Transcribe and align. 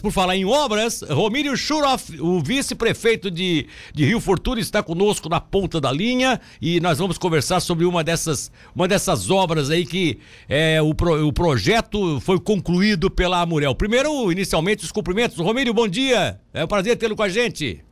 Por 0.00 0.12
falar 0.12 0.36
em 0.36 0.44
obras, 0.44 1.02
Romírio 1.10 1.56
Schuroff, 1.56 2.20
o 2.20 2.40
vice-prefeito 2.40 3.28
de, 3.28 3.66
de 3.92 4.04
Rio 4.04 4.20
Fortuna, 4.20 4.60
está 4.60 4.80
conosco 4.80 5.28
na 5.28 5.40
ponta 5.40 5.80
da 5.80 5.90
linha 5.90 6.40
e 6.62 6.78
nós 6.78 6.98
vamos 6.98 7.18
conversar 7.18 7.58
sobre 7.58 7.84
uma 7.84 8.04
dessas, 8.04 8.48
uma 8.72 8.86
dessas 8.86 9.28
obras 9.28 9.70
aí 9.70 9.84
que 9.84 10.20
é, 10.48 10.80
o, 10.80 10.94
pro, 10.94 11.26
o 11.26 11.32
projeto 11.32 12.20
foi 12.20 12.38
concluído 12.38 13.10
pela 13.10 13.40
Amurel. 13.40 13.74
Primeiro, 13.74 14.30
inicialmente, 14.30 14.84
os 14.84 14.92
cumprimentos. 14.92 15.36
Romírio, 15.36 15.74
bom 15.74 15.88
dia. 15.88 16.38
É 16.54 16.64
um 16.64 16.68
prazer 16.68 16.96
tê-lo 16.96 17.16
com 17.16 17.24
a 17.24 17.28
gente. 17.28 17.84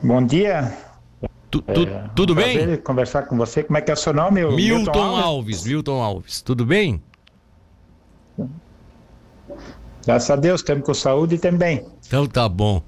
Bom 0.00 0.24
dia. 0.24 0.78
Tu, 1.50 1.60
tu, 1.60 1.82
é, 1.82 2.08
tudo 2.14 2.34
um 2.34 2.36
bem? 2.36 2.76
conversar 2.76 3.22
com 3.22 3.36
você. 3.36 3.64
Como 3.64 3.76
é 3.76 3.80
que 3.80 3.90
é 3.90 3.94
o 3.94 3.96
seu 3.96 4.12
nome? 4.12 4.42
Milton, 4.42 4.54
Milton 4.54 5.00
Alves. 5.00 5.24
Alves. 5.24 5.64
Milton 5.64 6.00
Alves. 6.00 6.40
Tudo 6.40 6.64
bem? 6.64 7.02
Graças 10.08 10.30
a 10.30 10.36
Deus, 10.36 10.62
temos 10.62 10.86
com 10.86 10.94
saúde 10.94 11.34
e 11.34 11.38
também. 11.38 11.84
Então 12.06 12.26
tá 12.26 12.48
bom. 12.48 12.82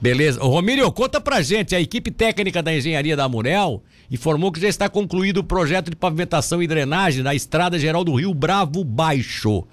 Beleza. 0.00 0.42
Ô, 0.42 0.48
Romírio, 0.48 0.90
conta 0.90 1.20
pra 1.20 1.42
gente, 1.42 1.76
a 1.76 1.80
equipe 1.80 2.10
técnica 2.10 2.62
da 2.62 2.74
engenharia 2.74 3.14
da 3.14 3.24
Amurel 3.24 3.82
informou 4.10 4.50
que 4.50 4.58
já 4.58 4.68
está 4.68 4.88
concluído 4.88 5.40
o 5.40 5.44
projeto 5.44 5.90
de 5.90 5.96
pavimentação 5.96 6.62
e 6.62 6.66
drenagem 6.66 7.22
na 7.22 7.34
estrada 7.34 7.78
geral 7.78 8.02
do 8.02 8.14
Rio 8.14 8.32
Bravo 8.32 8.82
Baixo. 8.84 9.66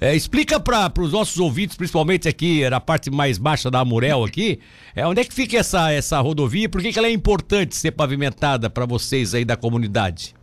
É, 0.00 0.14
explica 0.14 0.60
para 0.60 0.92
os 1.00 1.10
nossos 1.10 1.40
ouvintes, 1.40 1.76
principalmente 1.76 2.28
aqui 2.28 2.70
na 2.70 2.78
parte 2.78 3.10
mais 3.10 3.36
baixa 3.36 3.68
da 3.68 3.80
Amurel 3.80 4.22
aqui, 4.22 4.60
é, 4.94 5.04
onde 5.04 5.22
é 5.22 5.24
que 5.24 5.34
fica 5.34 5.56
essa, 5.56 5.90
essa 5.90 6.20
rodovia 6.20 6.66
e 6.66 6.68
por 6.68 6.80
que, 6.80 6.92
que 6.92 6.98
ela 7.00 7.08
é 7.08 7.12
importante 7.12 7.74
ser 7.74 7.90
pavimentada 7.90 8.70
para 8.70 8.86
vocês 8.86 9.34
aí 9.34 9.44
da 9.44 9.56
comunidade? 9.56 10.36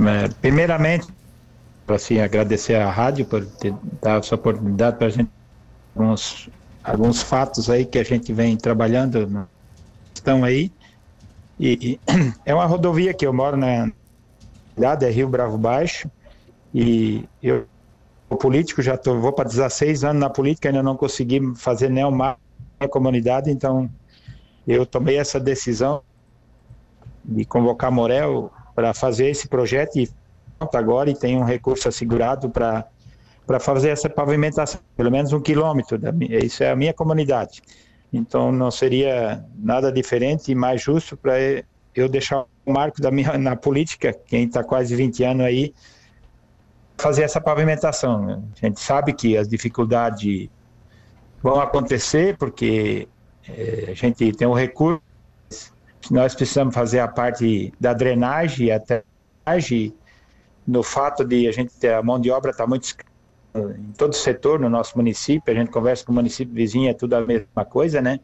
É, 0.00 0.28
primeiramente, 0.40 1.17
para 1.88 1.96
assim, 1.96 2.20
agradecer 2.20 2.74
à 2.74 2.90
rádio 2.90 3.24
por 3.24 3.46
ter 3.46 3.74
dado 4.02 4.22
essa 4.22 4.34
oportunidade 4.34 4.98
para 4.98 5.06
a 5.06 5.10
gente. 5.10 5.30
Alguns, 5.96 6.50
alguns 6.84 7.22
fatos 7.22 7.70
aí 7.70 7.86
que 7.86 7.98
a 7.98 8.04
gente 8.04 8.30
vem 8.30 8.58
trabalhando 8.58 9.48
estão 10.14 10.44
aí. 10.44 10.70
E, 11.58 11.98
e, 11.98 12.00
é 12.44 12.54
uma 12.54 12.66
rodovia 12.66 13.14
que 13.14 13.26
eu 13.26 13.32
moro 13.32 13.56
na 13.56 13.90
cidade 14.74 15.06
é 15.06 15.10
Rio 15.10 15.30
Bravo 15.30 15.56
Baixo. 15.56 16.10
E 16.74 17.24
eu 17.42 17.66
político 18.38 18.82
já 18.82 18.98
tô, 18.98 19.18
vou 19.18 19.32
para 19.32 19.48
16 19.48 20.04
anos 20.04 20.20
na 20.20 20.28
política 20.28 20.68
ainda 20.68 20.82
não 20.82 20.94
consegui 20.94 21.40
fazer 21.56 21.88
nenhum 21.88 22.10
mal 22.10 22.38
na 22.78 22.86
comunidade 22.86 23.50
então 23.50 23.90
eu 24.66 24.84
tomei 24.84 25.16
essa 25.16 25.40
decisão 25.40 26.02
de 27.24 27.46
convocar 27.46 27.90
Morel 27.90 28.52
para 28.74 28.92
fazer 28.92 29.30
esse 29.30 29.48
projeto 29.48 29.98
e 29.98 30.10
agora 30.72 31.10
e 31.10 31.14
tem 31.14 31.36
um 31.36 31.44
recurso 31.44 31.88
assegurado 31.88 32.50
para 32.50 32.86
para 33.46 33.58
fazer 33.58 33.88
essa 33.88 34.10
pavimentação, 34.10 34.78
pelo 34.94 35.10
menos 35.10 35.32
um 35.32 35.40
quilômetro. 35.40 35.98
Da, 35.98 36.12
isso 36.44 36.62
é 36.62 36.70
a 36.70 36.76
minha 36.76 36.92
comunidade. 36.92 37.62
Então 38.12 38.52
não 38.52 38.70
seria 38.70 39.42
nada 39.56 39.90
diferente 39.90 40.52
e 40.52 40.54
mais 40.54 40.82
justo 40.82 41.16
para 41.16 41.32
eu 41.94 42.10
deixar 42.10 42.44
o 42.66 42.72
marco 42.72 43.00
da 43.00 43.10
minha 43.10 43.36
na 43.38 43.56
política, 43.56 44.12
quem 44.12 44.44
está 44.44 44.62
quase 44.62 44.94
20 44.94 45.24
anos 45.24 45.46
aí, 45.46 45.72
fazer 46.98 47.22
essa 47.22 47.40
pavimentação. 47.40 48.44
A 48.54 48.66
gente 48.66 48.80
sabe 48.80 49.14
que 49.14 49.34
as 49.34 49.48
dificuldades 49.48 50.50
vão 51.42 51.58
acontecer 51.58 52.36
porque 52.36 53.08
é, 53.48 53.86
a 53.88 53.94
gente 53.94 54.30
tem 54.32 54.46
um 54.46 54.52
recurso, 54.52 55.00
nós 56.10 56.34
precisamos 56.34 56.74
fazer 56.74 57.00
a 57.00 57.08
parte 57.08 57.72
da 57.80 57.94
drenagem 57.94 58.70
até 58.70 59.02
no 60.68 60.82
fato 60.82 61.24
de 61.24 61.48
a 61.48 61.52
gente 61.52 61.72
ter 61.74 61.94
a 61.94 62.02
mão 62.02 62.20
de 62.20 62.30
obra 62.30 62.50
está 62.50 62.66
muito 62.66 62.94
em 63.54 63.92
todo 63.96 64.12
o 64.12 64.16
setor 64.16 64.60
no 64.60 64.68
nosso 64.68 64.96
município, 64.98 65.50
a 65.52 65.56
gente 65.56 65.70
conversa 65.70 66.04
com 66.04 66.12
o 66.12 66.14
município 66.14 66.54
vizinho, 66.54 66.90
é 66.90 66.92
tudo 66.92 67.14
a 67.14 67.22
mesma 67.22 67.64
coisa, 67.64 68.02
né? 68.02 68.20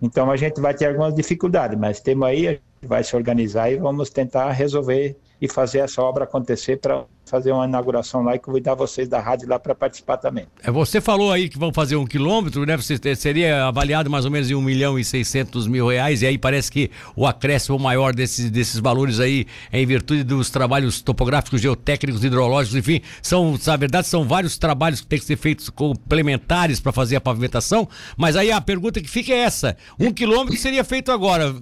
Então 0.00 0.30
a 0.30 0.36
gente 0.36 0.60
vai 0.60 0.74
ter 0.74 0.86
algumas 0.86 1.14
dificuldades, 1.14 1.78
mas 1.78 1.98
temos 1.98 2.28
aí, 2.28 2.46
a 2.46 2.50
gente 2.52 2.62
vai 2.82 3.02
se 3.02 3.16
organizar 3.16 3.72
e 3.72 3.76
vamos 3.76 4.10
tentar 4.10 4.52
resolver 4.52 5.16
e 5.40 5.48
fazer 5.48 5.78
essa 5.78 6.02
obra 6.02 6.24
acontecer 6.24 6.76
para 6.78 7.04
fazer 7.30 7.52
uma 7.52 7.64
inauguração 7.64 8.22
lá 8.22 8.34
e 8.34 8.38
convidar 8.40 8.74
vocês 8.74 9.08
da 9.08 9.20
rádio 9.20 9.48
lá 9.48 9.56
para 9.58 9.72
participar 9.72 10.16
também. 10.16 10.46
É, 10.64 10.70
você 10.70 11.00
falou 11.00 11.30
aí 11.30 11.48
que 11.48 11.56
vão 11.56 11.72
fazer 11.72 11.94
um 11.94 12.04
quilômetro, 12.04 12.66
né? 12.66 12.76
Você 12.76 13.14
seria 13.14 13.66
avaliado 13.66 14.10
mais 14.10 14.24
ou 14.24 14.30
menos 14.32 14.50
em 14.50 14.54
um 14.54 14.60
milhão 14.60 14.98
e 14.98 15.04
seiscentos 15.04 15.68
mil 15.68 15.86
reais, 15.88 16.22
e 16.22 16.26
aí 16.26 16.36
parece 16.36 16.70
que 16.72 16.90
o 17.14 17.26
acréscimo 17.26 17.78
maior 17.78 18.12
desses, 18.12 18.50
desses 18.50 18.80
valores 18.80 19.20
aí 19.20 19.46
é 19.70 19.80
em 19.80 19.86
virtude 19.86 20.24
dos 20.24 20.50
trabalhos 20.50 21.00
topográficos, 21.00 21.60
geotécnicos, 21.60 22.24
hidrológicos, 22.24 22.76
enfim, 22.76 23.00
são, 23.22 23.56
na 23.64 23.76
verdade, 23.76 24.08
são 24.08 24.24
vários 24.24 24.58
trabalhos 24.58 25.00
que 25.00 25.06
têm 25.06 25.18
que 25.18 25.24
ser 25.24 25.36
feitos 25.36 25.70
complementares 25.70 26.80
para 26.80 26.90
fazer 26.90 27.14
a 27.14 27.20
pavimentação, 27.20 27.88
mas 28.16 28.34
aí 28.34 28.50
a 28.50 28.60
pergunta 28.60 29.00
que 29.00 29.08
fica 29.08 29.32
é 29.32 29.38
essa: 29.38 29.76
um 30.00 30.12
quilômetro 30.12 30.58
seria 30.58 30.82
feito 30.82 31.12
agora, 31.12 31.54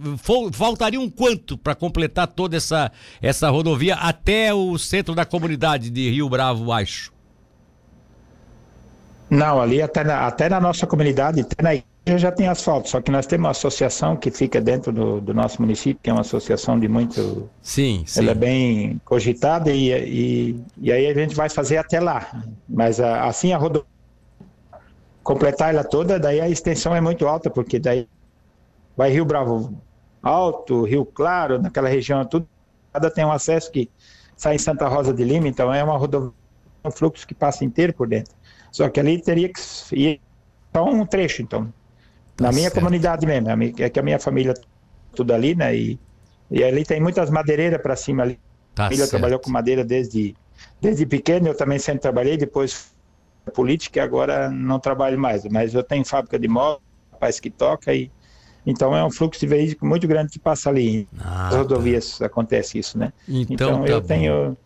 faltaria 0.53 0.99
um 0.99 1.11
quanto 1.11 1.59
para 1.59 1.75
completar 1.75 2.27
toda 2.27 2.57
essa, 2.57 2.91
essa 3.21 3.51
rodovia 3.69 3.95
até 3.97 4.53
o 4.55 4.79
centro 4.79 5.15
da 5.15 5.25
comunidade? 5.25 5.91
de 5.91 6.11
Rio 6.11 6.29
Bravo 6.29 6.65
Baixo? 6.65 7.13
Não, 9.29 9.61
ali 9.61 9.83
até 9.83 10.03
na, 10.03 10.27
até 10.27 10.49
na 10.49 10.59
nossa 10.59 10.87
comunidade, 10.87 11.43
até 11.43 11.63
na 11.63 11.75
igreja 11.75 12.19
já 12.19 12.33
tem 12.33 12.49
asfalto, 12.49 12.89
só 12.89 13.01
que 13.03 13.11
nós 13.11 13.27
temos 13.27 13.45
uma 13.45 13.51
associação 13.51 14.17
que 14.17 14.31
fica 14.31 14.59
dentro 14.59 14.91
do, 14.91 15.21
do 15.21 15.35
nosso 15.35 15.61
município, 15.61 16.01
que 16.03 16.09
é 16.09 16.13
uma 16.13 16.23
associação 16.23 16.81
de 16.81 16.89
muito. 16.89 17.49
Sim, 17.61 18.05
sim. 18.07 18.21
Ela 18.21 18.31
é 18.31 18.35
bem 18.35 19.01
cogitada 19.05 19.71
e, 19.71 19.91
e, 19.93 20.65
e 20.79 20.91
aí 20.91 21.07
a 21.07 21.13
gente 21.13 21.35
vai 21.35 21.51
fazer 21.51 21.77
até 21.77 22.01
lá. 22.01 22.43
Mas 22.67 23.01
a, 23.01 23.27
assim 23.27 23.53
a 23.53 23.59
rodovia. 23.59 23.87
Completar 25.23 25.75
ela 25.75 25.85
toda, 25.85 26.19
daí 26.19 26.41
a 26.41 26.49
extensão 26.49 26.97
é 26.97 27.03
muito 27.03 27.29
alta, 27.29 27.51
porque 27.51 27.79
daí 27.79 28.09
vai 28.97 29.11
Rio 29.11 29.27
Bravo 29.27 29.77
Alto, 30.23 30.85
Rio 30.85 31.05
Claro, 31.05 31.61
naquela 31.61 31.89
região, 31.89 32.25
tudo. 32.25 32.49
Cada 32.99 33.13
tem 33.13 33.25
um 33.25 33.31
acesso 33.31 33.71
que 33.71 33.89
sai 34.37 34.57
em 34.57 34.59
Santa 34.59 34.89
Rosa 34.89 35.15
de 35.15 35.23
Lima, 35.23 35.47
então 35.47 35.73
é 35.73 35.85
uma 35.85 35.97
rodovia, 35.97 36.33
um 36.85 36.91
fluxo 36.91 37.25
que 37.25 37.35
passa 37.35 37.65
inteiro 37.65 37.93
por 37.93 38.09
dentro. 38.09 38.35
Só 38.73 38.89
que 38.89 38.99
ali 38.99 39.23
teria 39.23 39.49
que 39.49 39.61
ir 39.93 40.21
só 40.75 40.85
um 40.85 41.07
trecho, 41.07 41.43
então. 41.43 41.73
Tá 42.37 42.45
na 42.45 42.51
minha 42.51 42.63
certo. 42.65 42.75
comunidade 42.75 43.25
mesmo, 43.25 43.49
é 43.79 43.89
que 43.89 44.01
a 44.01 44.03
minha 44.03 44.19
família 44.19 44.55
tudo 45.15 45.33
ali, 45.33 45.55
né? 45.55 45.77
E, 45.77 46.01
e 46.51 46.65
ali 46.65 46.85
tem 46.85 47.01
muitas 47.01 47.31
madeireiras 47.31 47.81
para 47.81 47.95
cima 47.95 48.25
ali. 48.25 48.41
Tá 48.75 48.85
a 48.85 48.87
família 48.87 49.05
certo. 49.05 49.11
trabalhou 49.11 49.39
com 49.39 49.49
madeira 49.49 49.85
desde, 49.85 50.35
desde 50.81 51.07
pequeno, 51.07 51.47
eu 51.47 51.57
também 51.57 51.79
sempre 51.79 52.01
trabalhei, 52.01 52.37
depois 52.37 52.93
política 53.55 54.01
e 54.01 54.03
agora 54.03 54.51
não 54.51 54.81
trabalho 54.81 55.17
mais. 55.17 55.45
Mas 55.45 55.73
eu 55.73 55.85
tenho 55.85 56.05
fábrica 56.05 56.37
de 56.37 56.49
móveis, 56.49 56.83
rapaz 57.13 57.39
que 57.39 57.49
toca 57.49 57.95
e 57.95 58.11
então 58.71 58.95
é 58.95 59.03
um 59.03 59.11
fluxo 59.11 59.41
de 59.41 59.47
veículo 59.47 59.89
muito 59.89 60.07
grande 60.07 60.31
que 60.31 60.39
passa 60.39 60.69
ali. 60.69 61.09
Ah, 61.19 61.45
Nas 61.45 61.55
rodovias 61.57 62.19
tá. 62.19 62.27
acontece 62.27 62.79
isso, 62.79 62.99
né? 62.99 63.13
Então, 63.27 63.81
então 63.81 63.83
tá 63.85 63.89
eu 63.89 64.01
bom. 64.01 64.07
tenho 64.07 64.57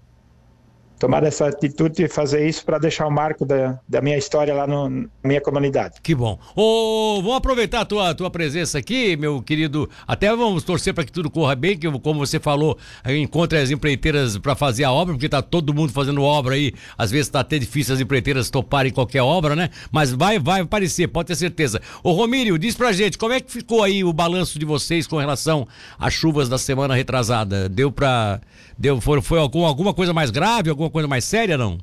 tomar 1.02 1.24
essa 1.24 1.48
atitude 1.48 2.04
e 2.04 2.08
fazer 2.08 2.48
isso 2.48 2.64
para 2.64 2.78
deixar 2.78 3.08
o 3.08 3.10
marco 3.10 3.44
da, 3.44 3.76
da 3.88 4.00
minha 4.00 4.16
história 4.16 4.54
lá 4.54 4.68
no, 4.68 4.88
na 4.88 5.08
minha 5.24 5.40
comunidade. 5.40 5.96
Que 6.00 6.14
bom. 6.14 6.38
Ô, 6.54 7.20
vamos 7.20 7.38
aproveitar 7.38 7.80
a 7.80 7.84
tua, 7.84 8.14
tua 8.14 8.30
presença 8.30 8.78
aqui, 8.78 9.16
meu 9.16 9.42
querido. 9.42 9.90
Até 10.06 10.28
vamos 10.28 10.62
torcer 10.62 10.94
para 10.94 11.02
que 11.02 11.10
tudo 11.10 11.28
corra 11.28 11.56
bem, 11.56 11.76
que 11.76 11.90
como 11.98 12.24
você 12.24 12.38
falou, 12.38 12.78
encontre 13.04 13.58
as 13.58 13.72
empreiteiras 13.72 14.38
para 14.38 14.54
fazer 14.54 14.84
a 14.84 14.92
obra, 14.92 15.14
porque 15.14 15.28
tá 15.28 15.42
todo 15.42 15.74
mundo 15.74 15.92
fazendo 15.92 16.22
obra 16.22 16.54
aí. 16.54 16.72
Às 16.96 17.10
vezes 17.10 17.28
tá 17.28 17.40
até 17.40 17.58
difícil 17.58 17.94
as 17.94 18.00
empreiteiras 18.00 18.48
toparem 18.48 18.92
qualquer 18.92 19.22
obra, 19.22 19.56
né? 19.56 19.70
Mas 19.90 20.12
vai, 20.12 20.38
vai 20.38 20.60
aparecer, 20.60 21.08
pode 21.08 21.26
ter 21.26 21.34
certeza. 21.34 21.82
Ô, 22.04 22.12
Romírio, 22.12 22.56
diz 22.56 22.76
pra 22.76 22.92
gente, 22.92 23.18
como 23.18 23.32
é 23.32 23.40
que 23.40 23.50
ficou 23.50 23.82
aí 23.82 24.04
o 24.04 24.12
balanço 24.12 24.56
de 24.56 24.64
vocês 24.64 25.08
com 25.08 25.16
relação 25.16 25.66
às 25.98 26.14
chuvas 26.14 26.48
da 26.48 26.58
semana 26.58 26.94
retrasada? 26.94 27.68
Deu 27.68 27.90
para 27.90 28.40
Deu, 28.78 29.00
foi, 29.00 29.20
foi 29.20 29.38
algum, 29.38 29.64
alguma 29.64 29.94
coisa 29.94 30.12
mais 30.12 30.30
grave, 30.30 30.70
alguma 30.70 30.90
coisa 30.92 31.08
mais 31.08 31.24
séria, 31.24 31.58
não? 31.58 31.78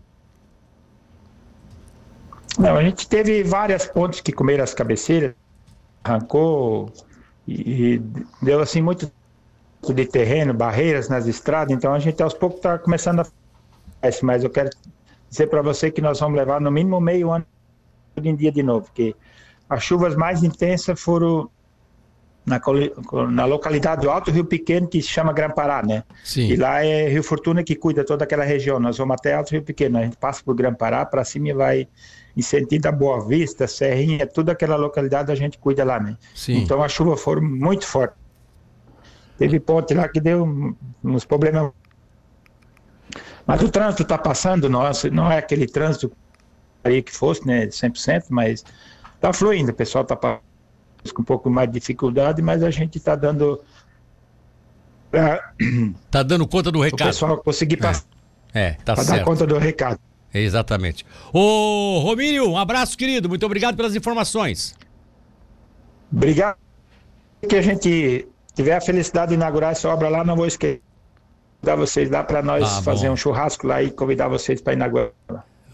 Não, 2.57 2.75
a 2.75 2.83
gente 2.83 3.07
teve 3.07 3.43
várias 3.43 3.85
pontes 3.85 4.21
que 4.21 4.31
comeram 4.31 4.63
as 4.63 4.73
cabeceiras, 4.73 5.33
arrancou 6.03 6.91
e, 7.47 8.01
deu 8.41 8.59
assim 8.59 8.81
muito 8.81 9.11
de 9.87 10.05
terreno, 10.05 10.53
barreiras 10.53 11.07
nas 11.07 11.25
estradas, 11.25 11.75
então 11.75 11.93
a 11.93 11.99
gente 11.99 12.21
aos 12.21 12.33
poucos 12.33 12.57
está 12.57 12.77
começando 12.77 13.21
a 13.21 13.25
mas 14.23 14.43
eu 14.43 14.49
quero 14.49 14.69
dizer 15.29 15.47
para 15.47 15.61
você 15.61 15.91
que 15.91 16.01
nós 16.01 16.19
vamos 16.19 16.37
levar 16.37 16.61
no 16.61 16.71
mínimo 16.71 16.99
meio 17.01 17.31
ano 17.31 17.45
em 18.23 18.35
dia 18.35 18.51
de 18.51 18.63
novo, 18.63 18.85
porque 18.85 19.15
as 19.69 19.83
chuvas 19.83 20.15
mais 20.15 20.43
intensas 20.43 20.99
foram 20.99 21.49
na, 22.45 22.59
na 23.29 23.45
localidade 23.45 24.01
do 24.01 24.09
Alto 24.09 24.31
Rio 24.31 24.45
Pequeno, 24.45 24.87
que 24.87 25.01
se 25.01 25.07
chama 25.07 25.33
Grã-Pará, 25.33 25.83
né? 25.83 26.03
Sim. 26.23 26.47
E 26.47 26.55
lá 26.55 26.83
é 26.83 27.07
Rio 27.07 27.23
Fortuna 27.23 27.63
que 27.63 27.75
cuida 27.75 28.03
toda 28.03 28.23
aquela 28.23 28.43
região. 28.43 28.79
Nós 28.79 28.97
vamos 28.97 29.15
até 29.15 29.33
Alto 29.33 29.51
Rio 29.51 29.63
Pequeno, 29.63 29.97
a 29.97 30.03
gente 30.03 30.17
passa 30.17 30.41
por 30.43 30.55
Grã-Pará, 30.55 31.05
para 31.05 31.23
cima 31.23 31.49
e 31.49 31.53
vai 31.53 31.87
em 32.35 32.41
sentido 32.41 32.83
da 32.83 32.91
Boa 32.91 33.25
Vista, 33.27 33.67
Serrinha, 33.67 34.25
toda 34.25 34.51
aquela 34.51 34.75
localidade 34.75 35.31
a 35.31 35.35
gente 35.35 35.57
cuida 35.57 35.83
lá, 35.83 35.99
né? 35.99 36.17
Sim. 36.33 36.57
Então 36.57 36.81
a 36.81 36.87
chuva 36.87 37.17
foi 37.17 37.41
muito 37.41 37.85
forte. 37.85 38.15
Teve 39.37 39.59
ponte 39.59 39.93
lá 39.93 40.07
que 40.07 40.19
deu 40.19 40.75
uns 41.03 41.25
problemas. 41.25 41.71
Mas 43.45 43.61
o 43.61 43.69
trânsito 43.69 44.03
está 44.03 44.17
passando, 44.17 44.69
nossa, 44.69 45.09
não 45.09 45.31
é 45.31 45.37
aquele 45.37 45.65
trânsito 45.65 46.11
gostaria 46.79 47.01
que 47.01 47.11
fosse, 47.11 47.45
né, 47.45 47.67
100%, 47.67 48.25
mas 48.29 48.63
tá 49.19 49.33
fluindo, 49.33 49.71
o 49.71 49.73
pessoal 49.73 50.03
tá 50.03 50.15
com 51.13 51.21
um 51.21 51.25
pouco 51.25 51.49
mais 51.49 51.67
de 51.69 51.79
dificuldade, 51.79 52.41
mas 52.41 52.63
a 52.63 52.69
gente 52.69 52.99
tá 52.99 53.15
dando 53.15 53.61
pra, 55.09 55.53
tá 56.11 56.23
dando 56.23 56.47
conta 56.47 56.71
do 56.71 56.79
recado. 56.79 57.07
O 57.07 57.11
pessoal 57.11 57.37
conseguir 57.37 57.77
passar. 57.77 58.05
É, 58.53 58.61
é 58.61 58.71
tá 58.73 58.95
pra 58.95 59.03
certo. 59.03 59.19
dar 59.19 59.25
conta 59.25 59.47
do 59.47 59.57
recado. 59.57 59.99
Exatamente. 60.33 61.05
Ô, 61.33 61.99
Romírio, 61.99 62.49
um 62.49 62.57
abraço, 62.57 62.97
querido. 62.97 63.27
Muito 63.27 63.45
obrigado 63.45 63.75
pelas 63.75 63.95
informações. 63.95 64.75
Obrigado. 66.11 66.57
Que 67.47 67.55
a 67.55 67.61
gente 67.61 68.27
tiver 68.53 68.75
a 68.75 68.81
felicidade 68.81 69.29
de 69.29 69.35
inaugurar 69.35 69.71
essa 69.71 69.89
obra 69.89 70.09
lá, 70.09 70.23
não 70.23 70.35
vou 70.35 70.45
esquecer 70.45 70.81
convidar 71.59 71.75
vocês 71.75 72.09
lá 72.09 72.23
para 72.23 72.41
nós 72.41 72.63
ah, 72.63 72.81
fazer 72.81 73.09
um 73.09 73.15
churrasco 73.15 73.67
lá 73.67 73.83
e 73.83 73.91
convidar 73.91 74.27
vocês 74.27 74.61
para 74.61 74.73
inaugurar. 74.73 75.11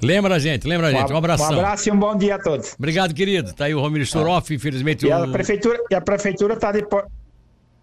Lembra, 0.06 0.40
gente, 0.40 0.68
lembra, 0.68 0.92
gente. 0.92 1.12
Um 1.12 1.18
abração. 1.18 1.56
Um 1.56 1.60
abraço 1.60 1.90
e 1.90 1.92
um 1.92 2.00
bom 2.00 2.16
dia 2.16 2.36
a 2.36 2.40
todos. 2.40 2.74
Obrigado, 2.78 3.14
querido. 3.14 3.54
Tá 3.54 3.66
aí 3.66 3.76
o 3.76 3.82
Romírio 3.82 4.06
Soroff, 4.06 4.52
é. 4.52 4.56
infelizmente. 4.56 5.06
E, 5.06 5.10
o... 5.10 5.24
a 5.24 5.28
prefeitura, 5.28 5.80
e 5.90 5.96
a 5.96 6.02
prefeitura 6.02 6.54
está 6.54 6.72
de, 6.72 6.86
por... 6.86 7.08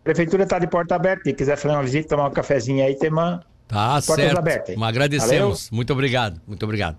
prefeitura 0.04 0.46
tá 0.46 0.58
de 0.58 0.66
porta 0.66 0.94
aberta. 0.94 1.24
Se 1.24 1.32
quiser 1.32 1.56
fazer 1.56 1.74
uma 1.74 1.82
visita, 1.82 2.08
tomar 2.10 2.28
um 2.28 2.32
cafezinho 2.32 2.84
aí, 2.84 2.94
tem 2.94 3.10
uma. 3.10 3.42
Tá 3.66 4.00
certo. 4.00 4.38
Abertas. 4.38 4.80
Agradecemos. 4.80 5.30
Valeu. 5.30 5.76
Muito 5.76 5.92
obrigado. 5.92 6.40
Muito 6.46 6.62
obrigado. 6.62 6.96